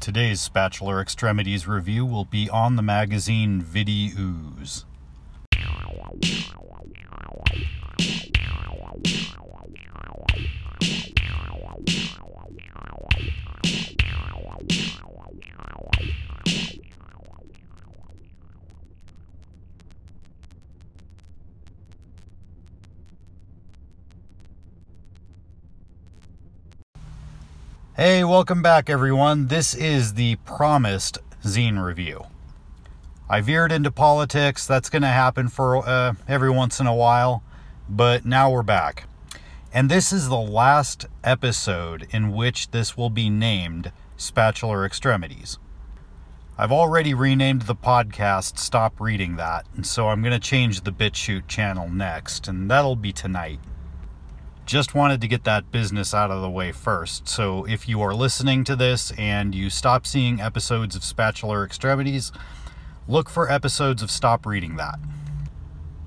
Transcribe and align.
Today's 0.00 0.40
Spatular 0.40 1.02
Extremities 1.02 1.68
review 1.68 2.06
will 2.06 2.24
be 2.24 2.48
on 2.48 2.76
the 2.76 2.82
magazine 2.82 3.60
Vidi 3.60 4.12
Ooze. 4.18 4.86
Hey, 28.02 28.24
welcome 28.24 28.62
back, 28.62 28.88
everyone. 28.88 29.48
This 29.48 29.74
is 29.74 30.14
the 30.14 30.36
promised 30.36 31.18
zine 31.42 31.84
review. 31.84 32.24
I 33.28 33.42
veered 33.42 33.72
into 33.72 33.90
politics. 33.90 34.66
That's 34.66 34.88
going 34.88 35.02
to 35.02 35.08
happen 35.08 35.48
for 35.48 35.86
uh, 35.86 36.14
every 36.26 36.48
once 36.48 36.80
in 36.80 36.86
a 36.86 36.94
while, 36.94 37.42
but 37.90 38.24
now 38.24 38.50
we're 38.50 38.62
back. 38.62 39.04
And 39.70 39.90
this 39.90 40.14
is 40.14 40.30
the 40.30 40.38
last 40.38 41.08
episode 41.22 42.08
in 42.10 42.32
which 42.32 42.70
this 42.70 42.96
will 42.96 43.10
be 43.10 43.28
named 43.28 43.92
Spatular 44.16 44.86
Extremities. 44.86 45.58
I've 46.56 46.72
already 46.72 47.12
renamed 47.12 47.62
the 47.62 47.76
podcast 47.76 48.56
Stop 48.56 48.98
Reading 48.98 49.36
That, 49.36 49.66
and 49.76 49.86
so 49.86 50.08
I'm 50.08 50.22
going 50.22 50.32
to 50.32 50.38
change 50.38 50.80
the 50.80 50.92
BitChute 50.92 51.48
channel 51.48 51.90
next, 51.90 52.48
and 52.48 52.70
that'll 52.70 52.96
be 52.96 53.12
tonight. 53.12 53.60
Just 54.70 54.94
wanted 54.94 55.20
to 55.22 55.26
get 55.26 55.42
that 55.42 55.72
business 55.72 56.14
out 56.14 56.30
of 56.30 56.42
the 56.42 56.48
way 56.48 56.70
first. 56.70 57.26
So 57.26 57.64
if 57.64 57.88
you 57.88 58.00
are 58.02 58.14
listening 58.14 58.62
to 58.62 58.76
this 58.76 59.10
and 59.18 59.52
you 59.52 59.68
stop 59.68 60.06
seeing 60.06 60.40
episodes 60.40 60.94
of 60.94 61.02
Spatular 61.02 61.64
Extremities, 61.64 62.30
look 63.08 63.28
for 63.28 63.50
episodes 63.50 64.00
of 64.00 64.12
Stop 64.12 64.46
Reading 64.46 64.76
That. 64.76 65.00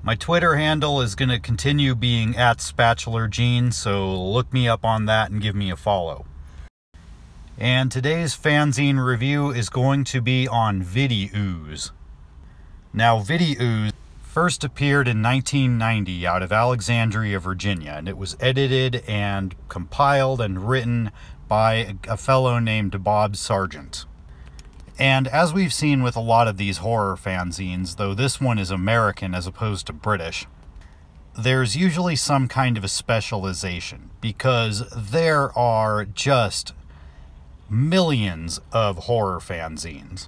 My 0.02 0.14
Twitter 0.14 0.56
handle 0.56 1.02
is 1.02 1.14
going 1.14 1.28
to 1.28 1.38
continue 1.38 1.94
being 1.94 2.38
at 2.38 2.62
Spatular 2.62 3.28
Gene, 3.28 3.70
so 3.70 4.18
look 4.18 4.50
me 4.50 4.66
up 4.66 4.82
on 4.82 5.04
that 5.04 5.30
and 5.30 5.42
give 5.42 5.54
me 5.54 5.70
a 5.70 5.76
follow. 5.76 6.24
And 7.58 7.92
today's 7.92 8.34
fanzine 8.34 8.98
review 9.04 9.50
is 9.50 9.68
going 9.68 10.04
to 10.04 10.22
be 10.22 10.48
on 10.48 10.82
Vidi 10.82 11.30
Ooze. 11.36 11.92
Now, 12.94 13.18
Vidi 13.18 13.58
Ooze 13.60 13.92
first 14.34 14.64
appeared 14.64 15.06
in 15.06 15.22
1990 15.22 16.26
out 16.26 16.42
of 16.42 16.50
Alexandria, 16.50 17.38
Virginia, 17.38 17.94
and 17.96 18.08
it 18.08 18.18
was 18.18 18.36
edited 18.40 18.96
and 19.06 19.54
compiled 19.68 20.40
and 20.40 20.68
written 20.68 21.12
by 21.46 21.94
a 22.08 22.16
fellow 22.16 22.58
named 22.58 23.04
Bob 23.04 23.36
Sargent. 23.36 24.04
And 24.98 25.28
as 25.28 25.54
we've 25.54 25.72
seen 25.72 26.02
with 26.02 26.16
a 26.16 26.20
lot 26.20 26.48
of 26.48 26.56
these 26.56 26.78
horror 26.78 27.16
fanzines, 27.16 27.94
though 27.94 28.12
this 28.12 28.40
one 28.40 28.58
is 28.58 28.72
American 28.72 29.36
as 29.36 29.46
opposed 29.46 29.86
to 29.86 29.92
British, 29.92 30.46
there's 31.38 31.76
usually 31.76 32.16
some 32.16 32.48
kind 32.48 32.76
of 32.76 32.82
a 32.82 32.88
specialization 32.88 34.10
because 34.20 34.82
there 34.90 35.56
are 35.56 36.06
just 36.06 36.74
millions 37.70 38.60
of 38.72 39.04
horror 39.04 39.38
fanzines. 39.38 40.26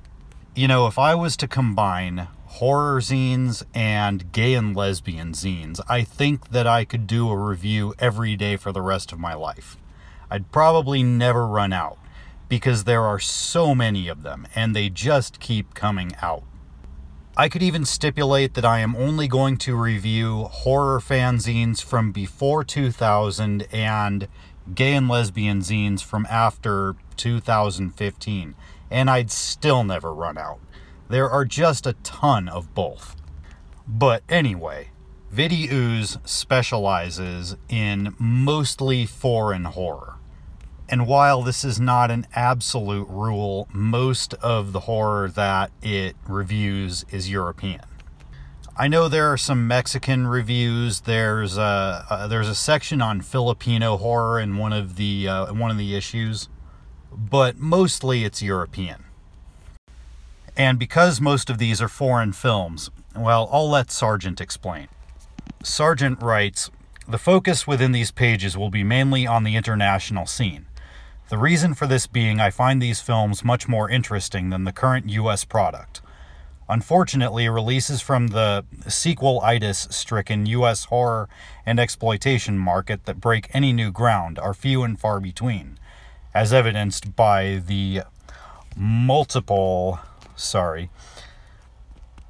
You 0.55 0.69
know, 0.69 0.87
if 0.87 0.97
I 0.97 1.17
was 1.17 1.37
to 1.39 1.49
combine 1.49 2.29
horror 2.57 3.01
zines 3.03 3.63
and 3.75 4.33
gay 4.33 4.55
and 4.55 4.75
lesbian 4.75 5.33
zines, 5.33 5.79
I 5.91 6.03
think 6.03 6.49
that 6.53 6.67
I 6.67 6.87
could 6.87 7.07
do 7.07 7.29
a 7.29 7.37
review 7.37 7.93
every 7.99 8.35
day 8.35 8.57
for 8.57 8.73
the 8.73 8.81
rest 8.81 9.13
of 9.13 9.19
my 9.19 9.35
life. 9.35 9.77
I'd 10.31 10.51
probably 10.51 11.03
never 11.03 11.47
run 11.47 11.75
out 11.75 11.99
because 12.49 12.85
there 12.85 13.03
are 13.03 13.19
so 13.19 13.75
many 13.75 14.09
of 14.09 14.23
them 14.23 14.49
and 14.55 14.75
they 14.75 14.89
just 14.89 15.39
keep 15.39 15.75
coming 15.75 16.13
out. 16.23 16.45
I 17.37 17.51
could 17.51 17.63
even 17.63 17.85
stipulate 17.85 18.55
that 18.55 18.65
I 18.65 18.79
am 18.79 18.97
only 18.97 19.29
going 19.29 19.59
to 19.59 19.77
review 19.77 20.45
horror 20.45 20.99
fanzines 20.99 21.85
from 21.85 22.11
before 22.11 22.65
2000 22.65 23.69
and 23.71 24.29
gay 24.75 24.95
and 24.95 25.11
lesbian 25.11 25.61
zines 25.61 26.03
from 26.03 26.27
after 26.31 26.97
2015, 27.19 28.55
and 28.91 29.11
I'd 29.11 29.31
still 29.31 29.85
never 29.85 30.15
run 30.15 30.39
out. 30.39 30.59
There 31.09 31.31
are 31.31 31.45
just 31.45 31.87
a 31.87 31.95
ton 32.03 32.49
of 32.49 32.75
both. 32.75 33.17
But 33.87 34.23
anyway, 34.29 34.91
Vidi 35.31 35.69
Ooze 35.71 36.19
specializes 36.25 37.57
in 37.69 38.15
mostly 38.19 39.07
foreign 39.07 39.65
horror. 39.65 40.15
And 40.89 41.07
while 41.07 41.43
this 41.43 41.65
is 41.65 41.81
not 41.81 42.11
an 42.11 42.27
absolute 42.35 43.09
rule, 43.09 43.69
most 43.73 44.35
of 44.35 44.73
the 44.73 44.81
horror 44.81 45.29
that 45.29 45.73
it 45.83 46.17
reviews 46.29 47.05
is 47.11 47.29
European. 47.31 47.83
I 48.77 48.89
know 48.89 49.09
there 49.09 49.33
are 49.33 49.39
some 49.39 49.67
Mexican 49.67 50.27
reviews. 50.27 51.01
There's 51.01 51.57
a, 51.57 52.27
there's 52.29 52.49
a 52.49 52.55
section 52.55 53.01
on 53.01 53.21
Filipino 53.23 53.97
horror 53.97 54.39
in 54.39 54.59
one 54.59 54.73
of 54.73 54.97
the 54.97 55.29
uh, 55.29 55.55
one 55.55 55.71
of 55.71 55.79
the 55.79 55.97
issues, 55.97 56.49
but 57.11 57.57
mostly 57.57 58.25
it's 58.25 58.43
European. 58.43 59.06
And 60.57 60.79
because 60.79 61.21
most 61.21 61.51
of 61.51 61.59
these 61.59 61.83
are 61.83 61.89
foreign 61.89 62.33
films, 62.33 62.91
well, 63.15 63.49
I'll 63.53 63.69
let 63.69 63.91
Sargent 63.91 64.41
explain. 64.41 64.89
Sargent 65.63 66.23
writes 66.23 66.71
The 67.07 67.19
focus 67.19 67.67
within 67.67 67.93
these 67.93 68.11
pages 68.11 68.57
will 68.57 68.71
be 68.71 68.83
mainly 68.83 69.27
on 69.27 69.45
the 69.45 69.57
international 69.57 70.27
scene. 70.27 70.67
The 71.29 71.39
reason 71.39 71.75
for 71.75 71.87
this 71.87 72.07
being 72.07 72.41
I 72.41 72.51
find 72.51 72.81
these 72.81 73.01
films 73.01 73.45
much 73.45 73.69
more 73.69 73.91
interesting 73.91 74.51
than 74.51 74.65
the 74.65 74.73
current 74.73 75.11
US 75.11 75.45
product. 75.45 76.01
Unfortunately, 76.69 77.49
releases 77.49 78.01
from 78.01 78.29
the 78.29 78.65
sequel 78.89 79.41
itis 79.43 79.87
stricken 79.91 80.47
US 80.47 80.85
horror 80.85 81.29
and 81.67 81.79
exploitation 81.79 82.59
market 82.59 83.05
that 83.05 83.21
break 83.21 83.49
any 83.53 83.73
new 83.73 83.93
ground 83.93 84.39
are 84.39 84.55
few 84.55 84.83
and 84.83 84.99
far 84.99 85.21
between, 85.21 85.79
as 86.33 86.53
evidenced 86.53 87.15
by 87.15 87.63
the 87.65 88.03
multiple 88.77 90.01
sorry, 90.37 90.91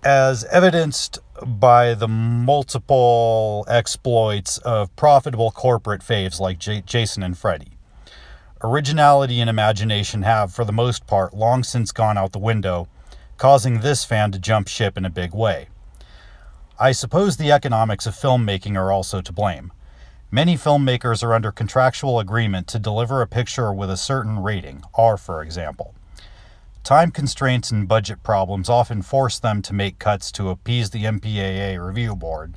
as 0.03 0.45
evidenced 0.45 1.19
by 1.45 1.93
the 1.95 2.09
multiple 2.09 3.65
exploits 3.69 4.59
of 4.59 4.95
profitable 4.97 5.51
corporate 5.51 6.01
faves 6.01 6.41
like 6.41 6.59
J- 6.59 6.83
Jason 6.87 7.23
and 7.23 7.37
Freddy. 7.37 7.73
Originality 8.63 9.41
and 9.41 9.51
imagination 9.51 10.23
have, 10.23 10.53
for 10.53 10.65
the 10.65 10.73
most 10.73 11.07
part, 11.07 11.35
long 11.35 11.63
since 11.63 11.93
gone 11.93 12.17
out 12.17 12.33
the 12.33 12.39
window, 12.39 12.89
causing 13.37 13.81
this 13.81 14.05
fan 14.05 14.33
to 14.33 14.39
jump 14.39 14.67
ship 14.67 14.97
in 14.97 15.05
a 15.05 15.11
big 15.11 15.35
way. 15.35 15.69
I 16.79 16.93
suppose 16.93 17.37
the 17.37 17.53
economics 17.53 18.07
of 18.07 18.15
filmmaking 18.15 18.77
are 18.77 18.93
also 18.93 19.21
to 19.21 19.33
blame. 19.33 19.73
Many 20.31 20.57
filmmakers 20.57 21.23
are 21.23 21.35
under 21.35 21.53
contractual 21.53 22.19
agreement 22.19 22.67
to 22.69 22.79
deliver 22.79 23.23
a 23.23 23.27
picture 23.27 23.73
with 23.73 23.91
a 23.91 23.97
certain 23.97 24.43
rating, 24.43 24.83
R 24.95 25.17
for 25.17 25.43
example. 25.43 25.95
Time 26.87 27.11
constraints 27.11 27.73
and 27.73 27.89
budget 27.89 28.23
problems 28.23 28.69
often 28.69 29.03
force 29.03 29.41
them 29.41 29.61
to 29.61 29.75
make 29.75 29.99
cuts 29.99 30.31
to 30.31 30.51
appease 30.51 30.91
the 30.91 31.03
MPAA 31.03 31.85
review 31.85 32.15
board 32.15 32.55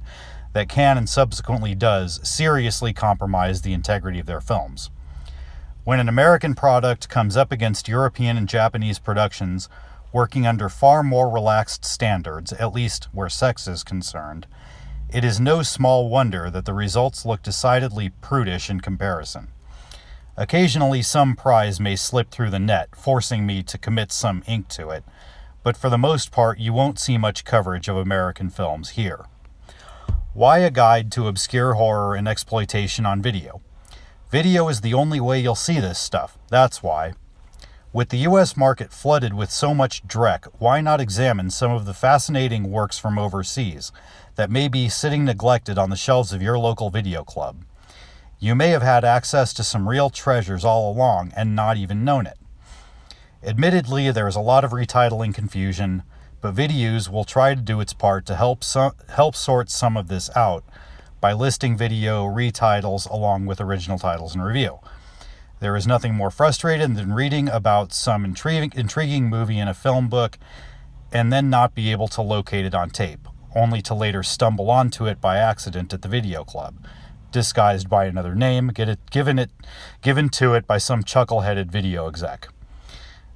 that 0.53 0.69
can 0.69 0.99
and 0.99 1.09
subsequently 1.09 1.73
does 1.73 2.19
seriously 2.21 2.93
compromise 2.93 3.63
the 3.63 3.73
integrity 3.73 4.19
of 4.19 4.27
their 4.27 4.39
films. 4.39 4.91
When 5.83 5.99
an 5.99 6.07
American 6.07 6.53
product 6.53 7.09
comes 7.09 7.35
up 7.35 7.51
against 7.51 7.87
European 7.87 8.37
and 8.37 8.47
Japanese 8.47 8.99
productions 8.99 9.67
working 10.13 10.45
under 10.45 10.69
far 10.69 11.01
more 11.01 11.27
relaxed 11.31 11.83
standards, 11.83 12.53
at 12.53 12.71
least 12.71 13.05
where 13.11 13.29
sex 13.29 13.67
is 13.67 13.83
concerned, 13.83 14.45
it 15.11 15.23
is 15.23 15.39
no 15.39 15.63
small 15.63 16.07
wonder 16.07 16.51
that 16.51 16.65
the 16.65 16.75
results 16.75 17.25
look 17.25 17.41
decidedly 17.41 18.09
prudish 18.21 18.69
in 18.69 18.79
comparison. 18.79 19.47
Occasionally, 20.39 21.01
some 21.01 21.35
prize 21.35 21.81
may 21.81 21.97
slip 21.97 22.31
through 22.31 22.49
the 22.49 22.59
net, 22.59 22.95
forcing 22.95 23.45
me 23.45 23.61
to 23.63 23.77
commit 23.77 24.09
some 24.09 24.41
ink 24.47 24.69
to 24.69 24.89
it, 24.89 25.03
but 25.63 25.75
for 25.75 25.89
the 25.89 25.97
most 25.97 26.31
part, 26.31 26.59
you 26.59 26.71
won't 26.71 26.97
see 26.97 27.17
much 27.17 27.43
coverage 27.43 27.89
of 27.89 27.97
American 27.97 28.49
films 28.49 28.91
here. 28.91 29.25
Why 30.33 30.59
a 30.59 30.71
guide 30.71 31.11
to 31.11 31.27
obscure 31.27 31.73
horror 31.73 32.15
and 32.15 32.25
exploitation 32.25 33.05
on 33.05 33.21
video? 33.21 33.59
Video 34.31 34.69
is 34.69 34.79
the 34.79 34.93
only 34.93 35.19
way 35.19 35.41
you'll 35.41 35.55
see 35.55 35.81
this 35.81 35.99
stuff, 35.99 36.37
that's 36.47 36.81
why. 36.81 37.15
With 37.91 38.07
the 38.07 38.19
US 38.19 38.55
market 38.55 38.93
flooded 38.93 39.33
with 39.33 39.51
so 39.51 39.73
much 39.73 40.07
dreck, 40.07 40.45
why 40.57 40.79
not 40.79 41.01
examine 41.01 41.49
some 41.49 41.71
of 41.73 41.83
the 41.83 41.93
fascinating 41.93 42.71
works 42.71 42.97
from 42.97 43.19
overseas 43.19 43.91
that 44.35 44.49
may 44.49 44.69
be 44.69 44.87
sitting 44.87 45.25
neglected 45.25 45.77
on 45.77 45.89
the 45.89 45.97
shelves 45.97 46.31
of 46.31 46.41
your 46.41 46.57
local 46.57 46.89
video 46.89 47.25
club? 47.25 47.65
You 48.41 48.55
may 48.55 48.69
have 48.69 48.81
had 48.81 49.03
access 49.03 49.53
to 49.53 49.65
some 49.65 49.89
real 49.89 50.09
treasures 50.09 50.63
all 50.63 50.89
along 50.91 51.33
and 51.35 51.57
not 51.57 51.75
even 51.75 52.05
known 52.05 52.25
it. 52.25 52.37
Admittedly, 53.43 54.11
there 54.11 54.29
is 54.29 54.35
a 54.37 54.41
lot 54.41 54.63
of 54.63 54.71
retitling 54.71 55.33
confusion, 55.33 56.03
but 56.39 56.55
Videos 56.55 57.09
will 57.09 57.25
try 57.25 57.53
to 57.53 57.61
do 57.61 57.81
its 57.81 57.91
part 57.91 58.25
to 58.27 58.37
help, 58.37 58.63
so- 58.63 58.95
help 59.09 59.35
sort 59.35 59.69
some 59.69 59.97
of 59.97 60.07
this 60.07 60.29
out 60.37 60.63
by 61.19 61.33
listing 61.33 61.75
video 61.75 62.25
retitles 62.25 63.09
along 63.09 63.45
with 63.45 63.59
original 63.59 63.99
titles 63.99 64.35
and 64.35 64.43
review. 64.43 64.79
There 65.59 65.75
is 65.75 65.85
nothing 65.85 66.15
more 66.15 66.31
frustrating 66.31 66.93
than 66.93 67.11
reading 67.11 67.49
about 67.49 67.91
some 67.91 68.23
intriguing, 68.23 68.71
intriguing 68.73 69.29
movie 69.29 69.59
in 69.59 69.67
a 69.67 69.73
film 69.73 70.07
book 70.07 70.39
and 71.11 71.33
then 71.33 71.49
not 71.49 71.75
be 71.75 71.91
able 71.91 72.07
to 72.07 72.21
locate 72.21 72.65
it 72.65 72.73
on 72.73 72.89
tape, 72.89 73.27
only 73.53 73.81
to 73.81 73.93
later 73.93 74.23
stumble 74.23 74.71
onto 74.71 75.05
it 75.07 75.19
by 75.19 75.37
accident 75.37 75.93
at 75.93 76.03
the 76.03 76.07
video 76.07 76.45
club, 76.45 76.75
disguised 77.31 77.89
by 77.89 78.05
another 78.05 78.35
name, 78.35 78.69
get 78.69 78.89
it 78.89 78.99
given 79.11 79.39
it 79.39 79.51
given 80.01 80.29
to 80.29 80.53
it 80.53 80.67
by 80.67 80.77
some 80.77 81.03
chuckle-headed 81.03 81.71
video 81.71 82.07
exec. 82.07 82.49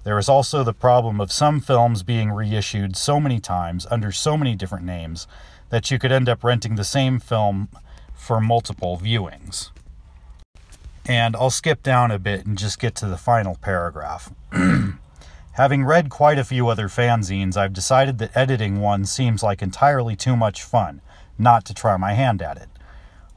There 0.03 0.17
is 0.17 0.27
also 0.27 0.63
the 0.63 0.73
problem 0.73 1.21
of 1.21 1.31
some 1.31 1.61
films 1.61 2.03
being 2.03 2.31
reissued 2.31 2.97
so 2.97 3.19
many 3.19 3.39
times 3.39 3.87
under 3.89 4.11
so 4.11 4.35
many 4.35 4.55
different 4.55 4.85
names 4.85 5.27
that 5.69 5.89
you 5.89 5.97
could 5.97 6.11
end 6.11 6.27
up 6.27 6.43
renting 6.43 6.75
the 6.75 6.83
same 6.83 7.19
film 7.19 7.69
for 8.13 8.41
multiple 8.41 8.99
viewings. 9.01 9.69
And 11.05 11.35
I'll 11.35 11.49
skip 11.49 11.83
down 11.83 12.11
a 12.11 12.19
bit 12.19 12.45
and 12.45 12.57
just 12.57 12.79
get 12.79 12.95
to 12.95 13.05
the 13.05 13.17
final 13.17 13.55
paragraph. 13.55 14.31
Having 15.53 15.85
read 15.85 16.09
quite 16.09 16.39
a 16.39 16.43
few 16.43 16.67
other 16.67 16.87
fanzines, 16.87 17.55
I've 17.55 17.73
decided 17.73 18.17
that 18.17 18.35
editing 18.35 18.79
one 18.79 19.05
seems 19.05 19.43
like 19.43 19.61
entirely 19.61 20.15
too 20.15 20.35
much 20.35 20.63
fun, 20.63 21.01
not 21.37 21.63
to 21.65 21.73
try 21.73 21.95
my 21.95 22.13
hand 22.13 22.41
at 22.41 22.57
it. 22.57 22.69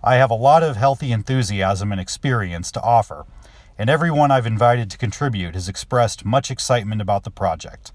I 0.06 0.18
have 0.18 0.30
a 0.30 0.34
lot 0.34 0.62
of 0.62 0.76
healthy 0.76 1.10
enthusiasm 1.10 1.90
and 1.90 2.00
experience 2.00 2.70
to 2.70 2.80
offer, 2.80 3.26
and 3.76 3.90
everyone 3.90 4.30
I've 4.30 4.46
invited 4.46 4.88
to 4.90 4.98
contribute 4.98 5.54
has 5.54 5.68
expressed 5.68 6.24
much 6.24 6.48
excitement 6.48 7.02
about 7.02 7.24
the 7.24 7.30
project. 7.32 7.90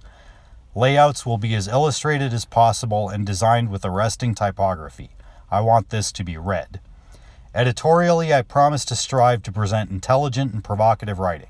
Layouts 0.75 1.25
will 1.25 1.37
be 1.37 1.55
as 1.55 1.69
illustrated 1.69 2.33
as 2.33 2.43
possible 2.43 3.07
and 3.07 3.25
designed 3.25 3.69
with 3.69 3.85
arresting 3.85 4.35
typography. 4.35 5.11
I 5.49 5.61
want 5.61 5.89
this 5.89 6.11
to 6.11 6.25
be 6.25 6.35
read. 6.35 6.81
Editorially, 7.55 8.33
I 8.33 8.41
promise 8.41 8.83
to 8.85 8.95
strive 8.97 9.41
to 9.43 9.51
present 9.53 9.89
intelligent 9.89 10.51
and 10.51 10.61
provocative 10.61 11.17
writing. 11.17 11.47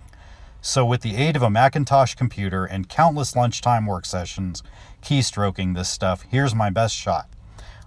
So, 0.61 0.85
with 0.85 1.01
the 1.01 1.15
aid 1.15 1.35
of 1.35 1.41
a 1.41 1.49
Macintosh 1.49 2.13
computer 2.13 2.65
and 2.65 2.87
countless 2.87 3.35
lunchtime 3.35 3.87
work 3.87 4.05
sessions 4.05 4.61
keystroking 5.01 5.73
this 5.73 5.89
stuff, 5.89 6.23
here's 6.29 6.53
my 6.53 6.69
best 6.69 6.95
shot. 6.95 7.27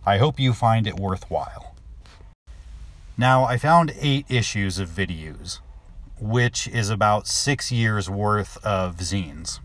I 0.04 0.18
hope 0.18 0.40
you 0.40 0.52
find 0.52 0.88
it 0.88 0.98
worthwhile. 0.98 1.73
Now, 3.16 3.44
I 3.44 3.56
found 3.56 3.94
eight 4.00 4.26
issues 4.28 4.78
of 4.78 4.88
videos, 4.88 5.60
which 6.20 6.66
is 6.68 6.90
about 6.90 7.26
six 7.26 7.70
years 7.70 8.10
worth 8.10 8.56
of 8.64 8.96
zines. 8.96 9.60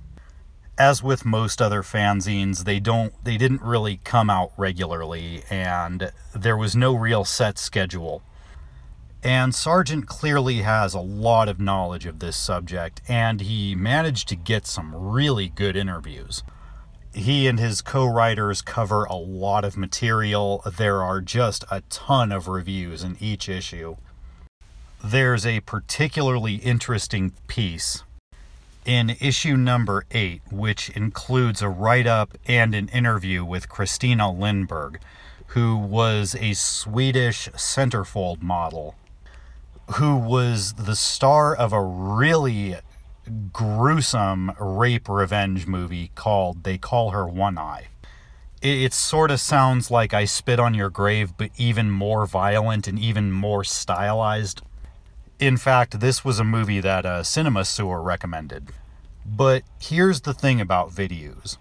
As 0.77 1.03
with 1.03 1.25
most 1.25 1.61
other 1.61 1.83
fanzines, 1.83 2.63
they 2.63 2.79
don't 2.79 3.13
they 3.23 3.37
didn't 3.37 3.61
really 3.61 3.99
come 4.03 4.29
out 4.29 4.51
regularly 4.57 5.43
and 5.49 6.11
there 6.33 6.55
was 6.55 6.75
no 6.75 6.95
real 6.95 7.25
set 7.25 7.57
schedule 7.57 8.23
and 9.23 9.53
Sargent 9.53 10.07
clearly 10.07 10.61
has 10.61 10.93
a 10.93 10.99
lot 10.99 11.49
of 11.49 11.59
knowledge 11.59 12.05
of 12.05 12.19
this 12.19 12.37
subject, 12.37 13.01
and 13.07 13.41
he 13.41 13.75
managed 13.75 14.29
to 14.29 14.35
get 14.35 14.65
some 14.65 14.95
really 14.95 15.49
good 15.49 15.75
interviews. 15.75 16.41
He 17.13 17.47
and 17.47 17.59
his 17.59 17.81
co 17.81 18.05
writers 18.05 18.61
cover 18.61 19.05
a 19.05 19.15
lot 19.15 19.65
of 19.65 19.77
material. 19.77 20.63
There 20.77 21.01
are 21.03 21.21
just 21.21 21.65
a 21.71 21.81
ton 21.89 22.31
of 22.31 22.47
reviews 22.47 23.03
in 23.03 23.17
each 23.19 23.49
issue. 23.49 23.97
There's 25.03 25.45
a 25.45 25.61
particularly 25.61 26.55
interesting 26.55 27.33
piece 27.47 28.03
in 28.85 29.15
issue 29.19 29.55
number 29.57 30.05
8, 30.11 30.41
which 30.51 30.89
includes 30.91 31.61
a 31.61 31.69
write 31.69 32.07
up 32.07 32.37
and 32.45 32.75
an 32.75 32.89
interview 32.89 33.43
with 33.43 33.69
Christina 33.69 34.31
Lindberg, 34.31 34.97
who 35.47 35.77
was 35.77 36.35
a 36.35 36.53
Swedish 36.53 37.49
centerfold 37.49 38.41
model 38.41 38.95
who 39.95 40.15
was 40.15 40.73
the 40.73 40.95
star 40.95 41.55
of 41.55 41.73
a 41.73 41.81
really 41.81 42.75
gruesome 43.51 44.51
rape 44.59 45.07
revenge 45.07 45.67
movie 45.67 46.11
called 46.15 46.63
They 46.63 46.77
Call 46.77 47.11
Her 47.11 47.27
One 47.27 47.57
Eye. 47.57 47.87
It, 48.61 48.81
it 48.81 48.93
sort 48.93 49.31
of 49.31 49.39
sounds 49.39 49.89
like 49.89 50.13
I 50.13 50.25
Spit 50.25 50.59
on 50.59 50.73
Your 50.73 50.89
Grave, 50.89 51.33
but 51.37 51.51
even 51.57 51.91
more 51.91 52.25
violent 52.25 52.87
and 52.87 52.99
even 52.99 53.31
more 53.31 53.63
stylized. 53.63 54.61
In 55.39 55.57
fact, 55.57 55.99
this 55.99 56.25
was 56.25 56.39
a 56.39 56.43
movie 56.43 56.81
that 56.81 57.05
uh, 57.05 57.23
Cinema 57.23 57.65
Sewer 57.65 58.01
recommended. 58.01 58.69
But 59.25 59.63
here's 59.79 60.21
the 60.21 60.33
thing 60.33 60.59
about 60.59 60.91
videos 60.91 61.57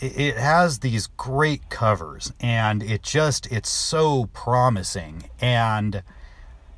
it 0.00 0.36
has 0.36 0.80
these 0.80 1.06
great 1.06 1.70
covers 1.70 2.32
and 2.40 2.82
it 2.82 3.02
just 3.02 3.46
it's 3.52 3.70
so 3.70 4.28
promising 4.32 5.30
and 5.40 6.02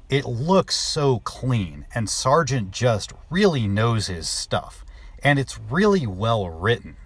it 0.09 0.25
looks 0.25 0.77
so 0.77 1.21
clean, 1.21 1.87
and 1.95 2.09
Sargent 2.09 2.71
just 2.71 3.13
really 3.31 3.67
knows 3.67 4.07
his 4.07 4.29
stuff, 4.29 4.85
and 5.23 5.39
it's 5.39 5.59
really 5.59 6.07
well 6.07 6.49
written. 6.49 6.97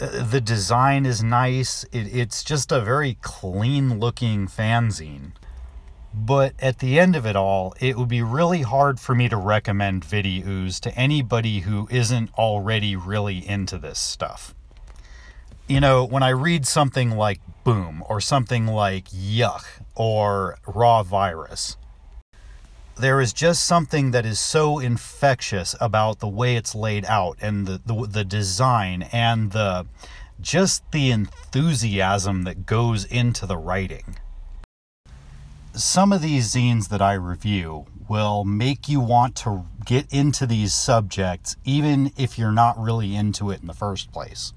Uh, 0.00 0.22
the 0.24 0.40
design 0.40 1.06
is 1.06 1.22
nice, 1.22 1.84
it, 1.84 2.14
it's 2.14 2.44
just 2.44 2.70
a 2.70 2.80
very 2.80 3.18
clean 3.22 3.98
looking 3.98 4.46
fanzine. 4.46 5.32
But 6.14 6.54
at 6.58 6.78
the 6.78 6.98
end 6.98 7.16
of 7.16 7.26
it 7.26 7.36
all, 7.36 7.74
it 7.80 7.96
would 7.96 8.08
be 8.08 8.22
really 8.22 8.62
hard 8.62 8.98
for 8.98 9.14
me 9.14 9.28
to 9.28 9.36
recommend 9.36 10.04
Videooz 10.04 10.80
to 10.80 10.94
anybody 10.96 11.60
who 11.60 11.86
isn't 11.90 12.32
already 12.34 12.96
really 12.96 13.46
into 13.46 13.78
this 13.78 13.98
stuff. 13.98 14.54
You 15.68 15.80
know, 15.80 16.06
when 16.06 16.22
I 16.22 16.30
read 16.30 16.66
something 16.66 17.10
like 17.10 17.40
Boom 17.62 18.02
or 18.08 18.22
something 18.22 18.66
like 18.66 19.10
Yuck 19.10 19.66
or 19.94 20.56
Raw 20.66 21.02
Virus, 21.02 21.76
there 22.96 23.20
is 23.20 23.34
just 23.34 23.64
something 23.64 24.12
that 24.12 24.24
is 24.24 24.40
so 24.40 24.78
infectious 24.78 25.76
about 25.78 26.20
the 26.20 26.26
way 26.26 26.56
it's 26.56 26.74
laid 26.74 27.04
out 27.04 27.36
and 27.42 27.66
the, 27.66 27.82
the, 27.84 28.06
the 28.06 28.24
design 28.24 29.10
and 29.12 29.52
the 29.52 29.84
just 30.40 30.90
the 30.90 31.10
enthusiasm 31.10 32.44
that 32.44 32.64
goes 32.64 33.04
into 33.04 33.44
the 33.44 33.58
writing. 33.58 34.16
Some 35.74 36.14
of 36.14 36.22
these 36.22 36.54
zines 36.54 36.88
that 36.88 37.02
I 37.02 37.12
review 37.12 37.84
will 38.08 38.42
make 38.42 38.88
you 38.88 39.00
want 39.00 39.36
to 39.36 39.66
get 39.84 40.10
into 40.10 40.46
these 40.46 40.72
subjects 40.72 41.56
even 41.66 42.10
if 42.16 42.38
you're 42.38 42.52
not 42.52 42.78
really 42.78 43.14
into 43.14 43.50
it 43.50 43.60
in 43.60 43.66
the 43.66 43.74
first 43.74 44.10
place 44.10 44.54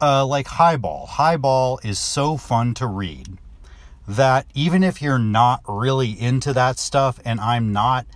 uh, 0.00 0.26
like 0.26 0.46
Highball. 0.46 1.06
Highball 1.06 1.80
is 1.82 1.98
so 1.98 2.36
fun 2.36 2.74
to 2.74 2.86
read 2.86 3.38
that 4.08 4.46
even 4.54 4.84
if 4.84 5.02
you're 5.02 5.18
not 5.18 5.62
really 5.66 6.10
into 6.10 6.52
that 6.52 6.78
stuff, 6.78 7.18
and 7.24 7.40
I'm 7.40 7.72
not, 7.72 8.06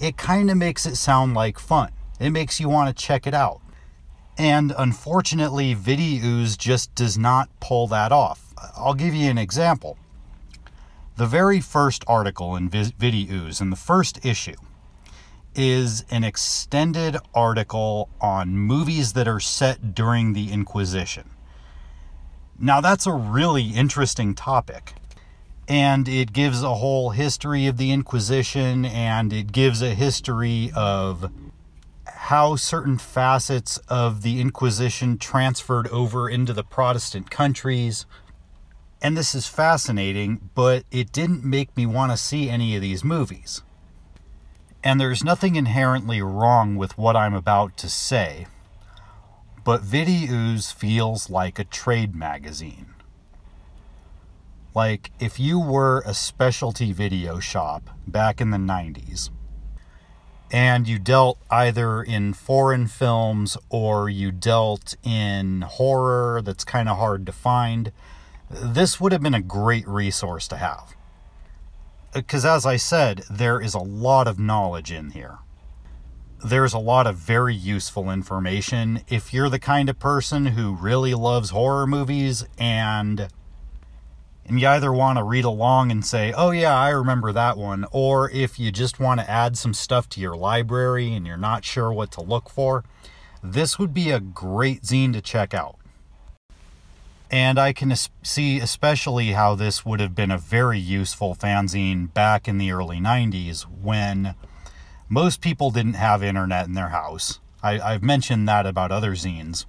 it 0.00 0.16
kind 0.16 0.50
of 0.50 0.56
makes 0.56 0.86
it 0.86 0.96
sound 0.96 1.34
like 1.34 1.58
fun. 1.58 1.90
It 2.20 2.30
makes 2.30 2.60
you 2.60 2.68
want 2.68 2.96
to 2.96 3.02
check 3.02 3.26
it 3.26 3.34
out. 3.34 3.60
And 4.36 4.72
unfortunately, 4.76 5.74
Videooz 5.74 6.58
just 6.58 6.94
does 6.94 7.16
not 7.16 7.48
pull 7.60 7.86
that 7.88 8.12
off. 8.12 8.54
I'll 8.76 8.94
give 8.94 9.14
you 9.14 9.30
an 9.30 9.38
example. 9.38 9.98
The 11.16 11.26
very 11.26 11.60
first 11.60 12.04
article 12.08 12.56
in 12.56 12.68
Videooz, 12.68 13.60
in 13.60 13.70
the 13.70 13.76
first 13.76 14.24
issue, 14.24 14.56
is 15.54 16.04
an 16.10 16.24
extended 16.24 17.16
article 17.34 18.08
on 18.20 18.56
movies 18.56 19.12
that 19.12 19.28
are 19.28 19.40
set 19.40 19.94
during 19.94 20.32
the 20.32 20.52
Inquisition. 20.52 21.30
Now, 22.58 22.80
that's 22.80 23.06
a 23.06 23.12
really 23.12 23.68
interesting 23.68 24.34
topic. 24.34 24.94
And 25.66 26.08
it 26.08 26.32
gives 26.32 26.62
a 26.62 26.74
whole 26.74 27.10
history 27.10 27.66
of 27.66 27.78
the 27.78 27.90
Inquisition 27.90 28.84
and 28.84 29.32
it 29.32 29.52
gives 29.52 29.80
a 29.82 29.94
history 29.94 30.70
of 30.74 31.30
how 32.06 32.56
certain 32.56 32.98
facets 32.98 33.78
of 33.88 34.22
the 34.22 34.40
Inquisition 34.40 35.18
transferred 35.18 35.88
over 35.88 36.28
into 36.28 36.52
the 36.52 36.64
Protestant 36.64 37.30
countries. 37.30 38.06
And 39.02 39.16
this 39.16 39.34
is 39.34 39.46
fascinating, 39.46 40.50
but 40.54 40.84
it 40.90 41.12
didn't 41.12 41.44
make 41.44 41.76
me 41.76 41.86
want 41.86 42.12
to 42.12 42.16
see 42.16 42.48
any 42.48 42.76
of 42.76 42.82
these 42.82 43.04
movies. 43.04 43.62
And 44.84 45.00
there's 45.00 45.24
nothing 45.24 45.56
inherently 45.56 46.20
wrong 46.20 46.76
with 46.76 46.98
what 46.98 47.16
I'm 47.16 47.32
about 47.32 47.78
to 47.78 47.88
say, 47.88 48.46
but 49.64 49.80
Videooz 49.80 50.74
feels 50.74 51.30
like 51.30 51.58
a 51.58 51.64
trade 51.64 52.14
magazine. 52.14 52.94
Like 54.74 55.10
if 55.18 55.40
you 55.40 55.58
were 55.58 56.02
a 56.04 56.12
specialty 56.12 56.92
video 56.92 57.40
shop 57.40 57.88
back 58.06 58.42
in 58.42 58.50
the 58.50 58.58
90s 58.58 59.30
and 60.50 60.86
you 60.86 60.98
dealt 60.98 61.38
either 61.48 62.02
in 62.02 62.34
foreign 62.34 62.86
films 62.86 63.56
or 63.70 64.10
you 64.10 64.32
dealt 64.32 64.96
in 65.02 65.62
horror 65.62 66.42
that's 66.42 66.64
kind 66.64 66.90
of 66.90 66.98
hard 66.98 67.24
to 67.24 67.32
find, 67.32 67.90
this 68.50 69.00
would 69.00 69.12
have 69.12 69.22
been 69.22 69.32
a 69.32 69.40
great 69.40 69.88
resource 69.88 70.46
to 70.48 70.56
have 70.58 70.94
because 72.14 72.44
as 72.44 72.64
I 72.64 72.76
said, 72.76 73.24
there 73.30 73.60
is 73.60 73.74
a 73.74 73.78
lot 73.80 74.26
of 74.26 74.38
knowledge 74.38 74.92
in 74.92 75.10
here. 75.10 75.38
There's 76.44 76.72
a 76.74 76.78
lot 76.78 77.06
of 77.06 77.16
very 77.16 77.54
useful 77.54 78.10
information 78.10 79.02
if 79.08 79.32
you're 79.32 79.48
the 79.48 79.58
kind 79.58 79.88
of 79.88 79.98
person 79.98 80.46
who 80.46 80.74
really 80.74 81.14
loves 81.14 81.50
horror 81.50 81.86
movies 81.86 82.44
and 82.58 83.28
and 84.46 84.60
you 84.60 84.68
either 84.68 84.92
want 84.92 85.16
to 85.16 85.24
read 85.24 85.46
along 85.46 85.90
and 85.90 86.04
say, 86.04 86.32
oh, 86.36 86.50
yeah, 86.50 86.76
I 86.76 86.90
remember 86.90 87.32
that 87.32 87.56
one, 87.56 87.86
or 87.92 88.30
if 88.30 88.58
you 88.58 88.70
just 88.70 89.00
want 89.00 89.20
to 89.20 89.30
add 89.30 89.56
some 89.56 89.72
stuff 89.72 90.06
to 90.10 90.20
your 90.20 90.36
library 90.36 91.14
and 91.14 91.26
you're 91.26 91.38
not 91.38 91.64
sure 91.64 91.90
what 91.90 92.10
to 92.12 92.20
look 92.20 92.50
for, 92.50 92.84
this 93.42 93.78
would 93.78 93.94
be 93.94 94.10
a 94.10 94.20
great 94.20 94.82
zine 94.82 95.14
to 95.14 95.22
check 95.22 95.54
out. 95.54 95.78
And 97.34 97.58
I 97.58 97.72
can 97.72 97.92
see 98.22 98.60
especially 98.60 99.32
how 99.32 99.56
this 99.56 99.84
would 99.84 99.98
have 99.98 100.14
been 100.14 100.30
a 100.30 100.38
very 100.38 100.78
useful 100.78 101.34
fanzine 101.34 102.14
back 102.14 102.46
in 102.46 102.58
the 102.58 102.70
early 102.70 102.98
90s 102.98 103.62
when 103.62 104.36
most 105.08 105.40
people 105.40 105.72
didn't 105.72 105.94
have 105.94 106.22
internet 106.22 106.68
in 106.68 106.74
their 106.74 106.90
house. 106.90 107.40
I, 107.60 107.94
have 107.94 108.04
mentioned 108.04 108.48
that 108.48 108.66
about 108.66 108.92
other 108.92 109.16
zines 109.16 109.66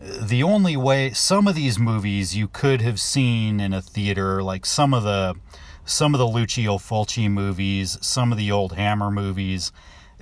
the 0.00 0.42
only 0.42 0.78
way 0.78 1.10
some 1.10 1.46
of 1.46 1.54
these 1.54 1.78
movies 1.78 2.34
you 2.34 2.48
could 2.48 2.80
have 2.80 2.98
seen 2.98 3.60
in 3.60 3.74
a 3.74 3.82
theater 3.82 4.42
like 4.42 4.64
some 4.64 4.94
of 4.94 5.02
the 5.02 5.34
some 5.84 6.14
of 6.14 6.18
the 6.18 6.26
Lucio 6.26 6.78
Fulci 6.78 7.30
movies, 7.30 7.98
some 8.00 8.32
of 8.32 8.38
the 8.38 8.50
old 8.50 8.74
Hammer 8.74 9.10
movies, 9.10 9.72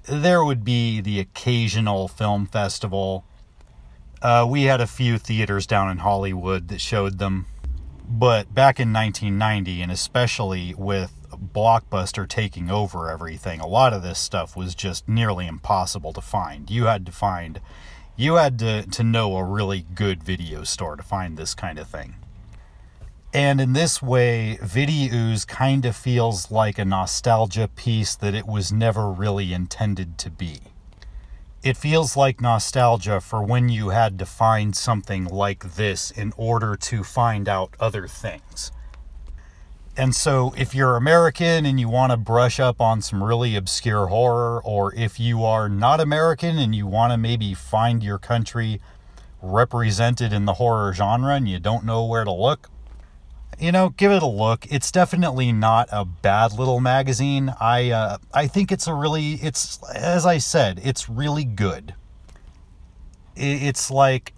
there 0.08 0.44
would 0.44 0.64
be 0.64 1.00
the 1.00 1.20
occasional 1.20 2.08
film 2.08 2.46
festival. 2.46 3.24
Uh, 4.26 4.44
we 4.44 4.64
had 4.64 4.80
a 4.80 4.88
few 4.88 5.18
theaters 5.18 5.68
down 5.68 5.88
in 5.88 5.98
Hollywood 5.98 6.66
that 6.66 6.80
showed 6.80 7.18
them. 7.18 7.46
But 8.08 8.52
back 8.52 8.80
in 8.80 8.92
1990, 8.92 9.82
and 9.82 9.92
especially 9.92 10.74
with 10.76 11.12
Blockbuster 11.30 12.28
taking 12.28 12.68
over 12.68 13.08
everything, 13.08 13.60
a 13.60 13.68
lot 13.68 13.92
of 13.92 14.02
this 14.02 14.18
stuff 14.18 14.56
was 14.56 14.74
just 14.74 15.08
nearly 15.08 15.46
impossible 15.46 16.12
to 16.12 16.20
find. 16.20 16.68
You 16.68 16.86
had 16.86 17.06
to 17.06 17.12
find 17.12 17.60
you 18.16 18.34
had 18.34 18.58
to, 18.58 18.82
to 18.82 19.04
know 19.04 19.36
a 19.36 19.44
really 19.44 19.86
good 19.94 20.24
video 20.24 20.64
store 20.64 20.96
to 20.96 21.04
find 21.04 21.36
this 21.36 21.54
kind 21.54 21.78
of 21.78 21.86
thing. 21.86 22.16
And 23.32 23.60
in 23.60 23.74
this 23.74 24.02
way, 24.02 24.58
Video 24.60 25.36
kind 25.46 25.86
of 25.86 25.94
feels 25.94 26.50
like 26.50 26.80
a 26.80 26.84
nostalgia 26.84 27.68
piece 27.68 28.16
that 28.16 28.34
it 28.34 28.48
was 28.48 28.72
never 28.72 29.08
really 29.08 29.52
intended 29.52 30.18
to 30.18 30.30
be. 30.30 30.62
It 31.62 31.76
feels 31.76 32.16
like 32.16 32.40
nostalgia 32.40 33.20
for 33.20 33.42
when 33.42 33.68
you 33.68 33.88
had 33.88 34.18
to 34.20 34.26
find 34.26 34.76
something 34.76 35.24
like 35.24 35.74
this 35.74 36.10
in 36.10 36.32
order 36.36 36.76
to 36.76 37.02
find 37.02 37.48
out 37.48 37.74
other 37.80 38.06
things. 38.06 38.70
And 39.96 40.14
so, 40.14 40.52
if 40.58 40.74
you're 40.74 40.96
American 40.96 41.64
and 41.64 41.80
you 41.80 41.88
want 41.88 42.12
to 42.12 42.18
brush 42.18 42.60
up 42.60 42.82
on 42.82 43.00
some 43.00 43.24
really 43.24 43.56
obscure 43.56 44.08
horror, 44.08 44.62
or 44.62 44.94
if 44.94 45.18
you 45.18 45.42
are 45.42 45.70
not 45.70 46.00
American 46.00 46.58
and 46.58 46.74
you 46.74 46.86
want 46.86 47.12
to 47.12 47.16
maybe 47.16 47.54
find 47.54 48.02
your 48.02 48.18
country 48.18 48.80
represented 49.40 50.34
in 50.34 50.44
the 50.44 50.54
horror 50.54 50.92
genre 50.92 51.34
and 51.34 51.48
you 51.48 51.58
don't 51.58 51.84
know 51.84 52.04
where 52.04 52.24
to 52.24 52.32
look, 52.32 52.68
you 53.58 53.72
know, 53.72 53.90
give 53.90 54.12
it 54.12 54.22
a 54.22 54.26
look. 54.26 54.66
It's 54.70 54.90
definitely 54.90 55.52
not 55.52 55.88
a 55.90 56.04
bad 56.04 56.52
little 56.52 56.80
magazine. 56.80 57.54
I 57.60 57.90
uh, 57.90 58.18
I 58.34 58.46
think 58.46 58.70
it's 58.70 58.86
a 58.86 58.94
really 58.94 59.34
it's 59.34 59.82
as 59.94 60.26
I 60.26 60.38
said, 60.38 60.80
it's 60.82 61.08
really 61.08 61.44
good. 61.44 61.94
It's 63.34 63.90
like 63.90 64.34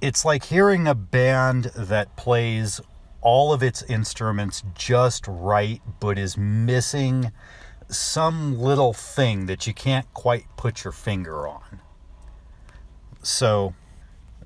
it's 0.00 0.24
like 0.24 0.44
hearing 0.44 0.86
a 0.86 0.94
band 0.94 1.64
that 1.76 2.16
plays 2.16 2.80
all 3.20 3.52
of 3.52 3.62
its 3.62 3.82
instruments 3.82 4.62
just 4.74 5.26
right, 5.26 5.82
but 6.00 6.18
is 6.18 6.36
missing 6.36 7.32
some 7.88 8.58
little 8.58 8.92
thing 8.92 9.46
that 9.46 9.66
you 9.66 9.74
can't 9.74 10.12
quite 10.14 10.44
put 10.56 10.84
your 10.84 10.92
finger 10.92 11.48
on. 11.48 11.80
So 13.22 13.74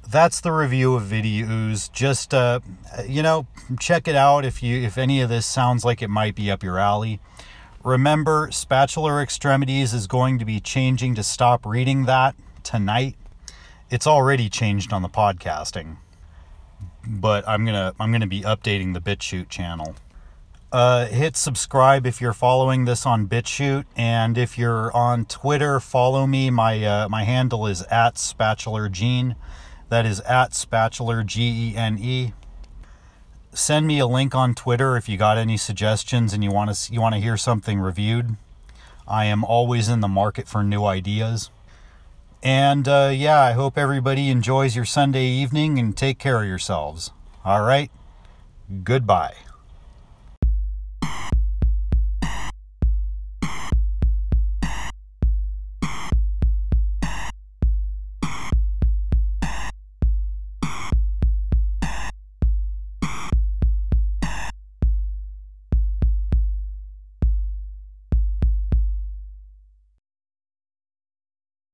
that's 0.09 0.41
the 0.41 0.53
review 0.53 0.95
of 0.95 1.05
videos. 1.05 1.91
Just 1.93 2.35
uh, 2.35 2.61
you 3.07 3.23
know, 3.23 3.47
check 3.81 4.09
it 4.09 4.17
out 4.17 4.45
if 4.45 4.63
you 4.63 4.81
if 4.83 4.99
any 4.99 5.21
of 5.21 5.29
this 5.29 5.47
sounds 5.47 5.85
like 5.85 6.03
it 6.03 6.09
might 6.09 6.35
be 6.35 6.51
up 6.51 6.63
your 6.63 6.79
alley. 6.79 7.21
Remember, 7.85 8.49
Spatular 8.53 9.21
Extremities 9.21 9.93
is 9.93 10.07
going 10.07 10.39
to 10.39 10.45
be 10.45 10.61
changing 10.61 11.15
to 11.17 11.23
stop 11.23 11.67
reading 11.67 12.05
that 12.05 12.37
tonight. 12.63 13.17
It's 13.91 14.07
already 14.07 14.49
changed 14.49 14.93
on 14.93 15.03
the 15.03 15.09
podcasting 15.09 15.97
but 17.07 17.47
I'm 17.49 17.65
gonna 17.65 17.95
I'm 17.99 18.13
gonna 18.13 18.27
be 18.27 18.43
updating 18.43 18.95
the 18.95 19.01
BitChute 19.01 19.49
channel. 19.49 19.95
Uh, 20.71 21.07
hit 21.07 21.37
subscribe 21.37 22.07
if 22.07 22.21
you're 22.21 22.33
following 22.33 22.87
this 22.87 23.05
on 23.05 23.29
BitChute, 23.29 23.85
and 23.95 24.39
if 24.39 24.57
you're 24.57 24.95
on 24.97 25.27
Twitter, 25.27 25.81
follow 25.81 26.27
me. 26.27 26.51
My 26.51 26.83
uh, 26.85 27.09
my 27.09 27.25
handle 27.25 27.67
is 27.67 27.83
at 27.85 28.19
Spatular 28.19 28.89
Gene. 28.89 29.37
That 29.93 30.07
is 30.07 30.21
at 30.21 30.55
Spatular 30.55 31.23
G 31.23 31.73
E 31.73 31.77
N 31.77 31.99
E. 32.01 32.33
Send 33.53 33.87
me 33.87 33.99
a 33.99 34.07
link 34.07 34.35
on 34.35 34.55
Twitter 34.55 34.97
if 34.97 35.07
you 35.07 35.19
got 35.19 35.37
any 35.37 35.59
suggestions 35.59 36.33
and 36.33 36.43
you 36.43 36.51
want 36.51 36.75
to 36.75 36.91
you 36.95 36.99
want 36.99 37.15
to 37.15 37.21
hear 37.21 37.37
something 37.37 37.79
reviewed. 37.79 38.37
I 39.07 39.27
am 39.27 39.45
always 39.45 39.91
in 39.91 40.01
the 40.01 40.09
market 40.09 40.49
for 40.49 40.63
new 40.63 40.87
ideas. 40.87 41.51
And 42.43 42.89
uh, 42.89 43.13
yeah, 43.15 43.39
I 43.39 43.53
hope 43.53 43.77
everybody 43.77 44.31
enjoys 44.31 44.75
your 44.75 44.87
Sunday 44.87 45.27
evening 45.27 45.79
and 45.79 45.95
take 45.95 46.19
care 46.19 46.41
of 46.41 46.49
yourselves. 46.49 47.11
All 47.45 47.61
right. 47.61 47.91
Goodbye. 48.85 49.35